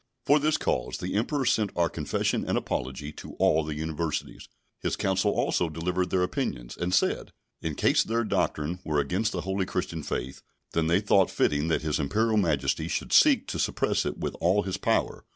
For 0.25 0.39
this 0.39 0.57
cause, 0.57 0.97
the 0.97 1.13
Emperor 1.13 1.45
sent 1.45 1.69
our 1.75 1.87
Confession 1.87 2.43
and 2.43 2.57
Apology 2.57 3.11
to 3.11 3.33
all 3.33 3.63
the 3.63 3.75
universities; 3.75 4.49
his 4.79 4.95
council 4.95 5.29
also 5.31 5.69
delivered 5.69 6.09
their 6.09 6.23
opinions, 6.23 6.75
and 6.75 6.91
said: 6.91 7.31
"In 7.61 7.75
case 7.75 8.03
their 8.03 8.23
doctrine 8.23 8.79
were 8.83 8.99
against 8.99 9.31
the 9.31 9.41
holy 9.41 9.67
Christian 9.67 10.01
faith, 10.01 10.41
then 10.71 10.87
they 10.87 11.01
thought 11.01 11.29
fitting 11.29 11.67
that 11.67 11.83
His 11.83 11.99
Imperial 11.99 12.37
Majesty 12.37 12.87
should 12.87 13.13
seek 13.13 13.45
to 13.49 13.59
suppress 13.59 14.03
it 14.03 14.17
with 14.17 14.33
all 14.41 14.63
his 14.63 14.77
power. 14.77 15.23